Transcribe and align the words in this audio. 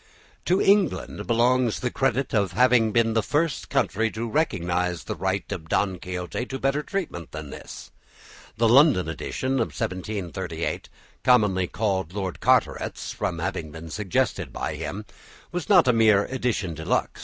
To 0.45 0.59
England 0.59 1.27
belongs 1.27 1.79
the 1.79 1.91
credit 1.91 2.33
of 2.33 2.53
having 2.53 2.91
been 2.91 3.13
the 3.13 3.21
first 3.21 3.69
country 3.69 4.09
to 4.09 4.27
recognise 4.27 5.03
the 5.03 5.13
right 5.13 5.45
of 5.51 5.69
"Don 5.69 5.99
Quixote" 5.99 6.47
to 6.47 6.57
better 6.57 6.81
treatment 6.81 7.31
than 7.31 7.51
this. 7.51 7.91
The 8.57 8.67
London 8.67 9.07
edition 9.07 9.59
of 9.59 9.77
1738, 9.79 10.89
commonly 11.23 11.67
called 11.67 12.13
Lord 12.15 12.39
Carteret's 12.39 13.11
from 13.13 13.37
having 13.37 13.69
been 13.69 13.91
suggested 13.91 14.51
by 14.51 14.73
him, 14.73 15.05
was 15.51 15.69
not 15.69 15.87
a 15.87 15.93
mere 15.93 16.25
edition 16.25 16.73
de 16.73 16.83
luxe. 16.83 17.19